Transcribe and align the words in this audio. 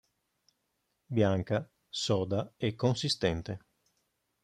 Bianca, 1.17 1.59
soda 1.89 2.55
e 2.57 2.73
consistente. 2.73 3.53